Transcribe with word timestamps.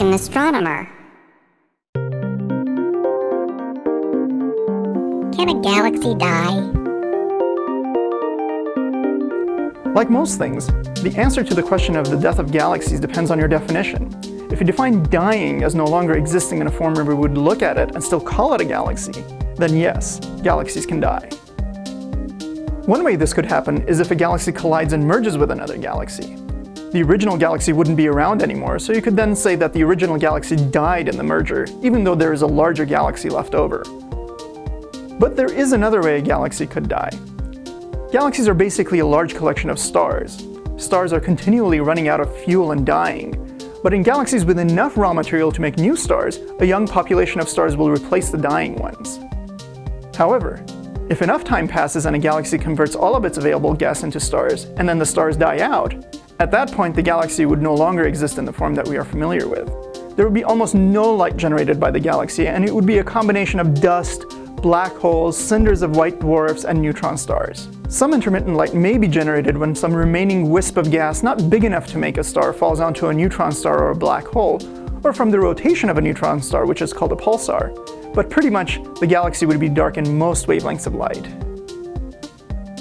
astronomer. 0.00 0.88
Can 5.34 5.48
a 5.48 5.60
galaxy 5.62 6.14
die? 6.14 6.60
Like 9.94 10.10
most 10.10 10.38
things, 10.38 10.66
the 11.02 11.14
answer 11.16 11.42
to 11.42 11.54
the 11.54 11.62
question 11.62 11.96
of 11.96 12.10
the 12.10 12.16
death 12.16 12.38
of 12.38 12.52
galaxies 12.52 13.00
depends 13.00 13.30
on 13.30 13.38
your 13.38 13.48
definition. 13.48 14.10
If 14.52 14.60
you 14.60 14.66
define 14.66 15.02
dying 15.04 15.62
as 15.62 15.74
no 15.74 15.84
longer 15.84 16.14
existing 16.14 16.60
in 16.60 16.66
a 16.66 16.70
form 16.70 16.94
where 16.94 17.04
we 17.04 17.14
would 17.14 17.38
look 17.38 17.62
at 17.62 17.78
it 17.78 17.94
and 17.94 18.04
still 18.04 18.20
call 18.20 18.54
it 18.54 18.60
a 18.60 18.64
galaxy, 18.64 19.24
then 19.56 19.76
yes, 19.76 20.20
galaxies 20.42 20.84
can 20.86 21.00
die. 21.00 21.28
One 22.84 23.02
way 23.02 23.16
this 23.16 23.34
could 23.34 23.46
happen 23.46 23.88
is 23.88 23.98
if 24.00 24.10
a 24.10 24.14
galaxy 24.14 24.52
collides 24.52 24.92
and 24.92 25.04
merges 25.04 25.36
with 25.36 25.50
another 25.50 25.76
galaxy. 25.76 26.36
The 26.96 27.02
original 27.02 27.36
galaxy 27.36 27.74
wouldn't 27.74 27.98
be 27.98 28.08
around 28.08 28.42
anymore, 28.42 28.78
so 28.78 28.94
you 28.94 29.02
could 29.02 29.16
then 29.16 29.36
say 29.36 29.54
that 29.56 29.74
the 29.74 29.82
original 29.82 30.16
galaxy 30.16 30.56
died 30.56 31.10
in 31.10 31.18
the 31.18 31.22
merger, 31.22 31.66
even 31.82 32.02
though 32.02 32.14
there 32.14 32.32
is 32.32 32.40
a 32.40 32.46
larger 32.46 32.86
galaxy 32.86 33.28
left 33.28 33.54
over. 33.54 33.82
But 35.20 35.36
there 35.36 35.52
is 35.52 35.72
another 35.72 36.00
way 36.00 36.16
a 36.16 36.22
galaxy 36.22 36.66
could 36.66 36.88
die. 36.88 37.10
Galaxies 38.10 38.48
are 38.48 38.54
basically 38.54 39.00
a 39.00 39.06
large 39.06 39.34
collection 39.34 39.68
of 39.68 39.78
stars. 39.78 40.46
Stars 40.78 41.12
are 41.12 41.20
continually 41.20 41.80
running 41.80 42.08
out 42.08 42.18
of 42.18 42.34
fuel 42.34 42.72
and 42.72 42.86
dying. 42.86 43.60
But 43.82 43.92
in 43.92 44.02
galaxies 44.02 44.46
with 44.46 44.58
enough 44.58 44.96
raw 44.96 45.12
material 45.12 45.52
to 45.52 45.60
make 45.60 45.76
new 45.76 45.96
stars, 45.96 46.38
a 46.60 46.64
young 46.64 46.88
population 46.88 47.42
of 47.42 47.48
stars 47.50 47.76
will 47.76 47.90
replace 47.90 48.30
the 48.30 48.38
dying 48.38 48.74
ones. 48.76 49.20
However, 50.16 50.64
if 51.10 51.20
enough 51.20 51.44
time 51.44 51.68
passes 51.68 52.06
and 52.06 52.16
a 52.16 52.18
galaxy 52.18 52.56
converts 52.56 52.96
all 52.96 53.14
of 53.14 53.26
its 53.26 53.36
available 53.36 53.74
gas 53.74 54.02
into 54.02 54.18
stars, 54.18 54.64
and 54.78 54.88
then 54.88 54.98
the 54.98 55.04
stars 55.04 55.36
die 55.36 55.58
out, 55.58 55.94
at 56.38 56.50
that 56.50 56.72
point 56.72 56.94
the 56.94 57.02
galaxy 57.02 57.46
would 57.46 57.62
no 57.62 57.74
longer 57.74 58.04
exist 58.04 58.38
in 58.38 58.44
the 58.44 58.52
form 58.52 58.74
that 58.74 58.86
we 58.86 58.96
are 58.96 59.04
familiar 59.04 59.48
with. 59.48 59.66
There 60.16 60.24
would 60.24 60.34
be 60.34 60.44
almost 60.44 60.74
no 60.74 61.12
light 61.12 61.36
generated 61.36 61.78
by 61.78 61.90
the 61.90 62.00
galaxy, 62.00 62.48
and 62.48 62.64
it 62.64 62.74
would 62.74 62.86
be 62.86 62.98
a 62.98 63.04
combination 63.04 63.60
of 63.60 63.80
dust, 63.80 64.24
black 64.62 64.92
holes, 64.92 65.36
cinders 65.36 65.82
of 65.82 65.96
white 65.96 66.20
dwarfs, 66.20 66.64
and 66.64 66.80
neutron 66.80 67.16
stars. 67.16 67.68
Some 67.88 68.14
intermittent 68.14 68.56
light 68.56 68.74
may 68.74 68.98
be 68.98 69.08
generated 69.08 69.56
when 69.56 69.74
some 69.74 69.94
remaining 69.94 70.50
wisp 70.50 70.76
of 70.76 70.90
gas 70.90 71.22
not 71.22 71.50
big 71.50 71.64
enough 71.64 71.86
to 71.88 71.98
make 71.98 72.18
a 72.18 72.24
star 72.24 72.52
falls 72.52 72.80
onto 72.80 73.08
a 73.08 73.14
neutron 73.14 73.52
star 73.52 73.82
or 73.82 73.90
a 73.90 73.96
black 73.96 74.26
hole, 74.26 74.60
or 75.04 75.12
from 75.12 75.30
the 75.30 75.38
rotation 75.38 75.90
of 75.90 75.98
a 75.98 76.00
neutron 76.00 76.40
star, 76.40 76.66
which 76.66 76.82
is 76.82 76.92
called 76.92 77.12
a 77.12 77.16
pulsar 77.16 77.72
but 78.16 78.30
pretty 78.30 78.48
much 78.48 78.80
the 78.98 79.06
galaxy 79.06 79.44
would 79.44 79.60
be 79.60 79.68
dark 79.68 79.98
in 79.98 80.18
most 80.18 80.46
wavelengths 80.46 80.86
of 80.86 80.94
light. 80.94 81.22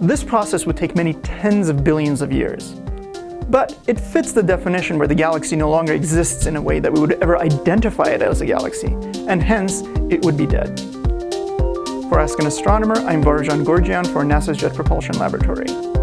This 0.00 0.22
process 0.22 0.66
would 0.66 0.76
take 0.76 0.94
many 0.94 1.14
tens 1.14 1.68
of 1.68 1.82
billions 1.82 2.22
of 2.22 2.30
years. 2.32 2.80
But 3.48 3.78
it 3.86 4.00
fits 4.00 4.32
the 4.32 4.42
definition 4.42 4.98
where 4.98 5.06
the 5.06 5.14
galaxy 5.14 5.56
no 5.56 5.70
longer 5.70 5.92
exists 5.92 6.46
in 6.46 6.56
a 6.56 6.62
way 6.62 6.80
that 6.80 6.92
we 6.92 7.00
would 7.00 7.12
ever 7.22 7.38
identify 7.38 8.06
it 8.06 8.22
as 8.22 8.40
a 8.40 8.46
galaxy, 8.46 8.88
and 9.28 9.42
hence 9.42 9.82
it 10.10 10.24
would 10.24 10.36
be 10.36 10.46
dead. 10.46 10.78
For 12.08 12.20
Ask 12.20 12.38
an 12.38 12.46
Astronomer, 12.46 12.96
I'm 12.96 13.22
Varoujan 13.22 13.64
Gorjian 13.64 14.06
for 14.12 14.24
NASA's 14.24 14.58
Jet 14.58 14.74
Propulsion 14.74 15.18
Laboratory. 15.18 15.95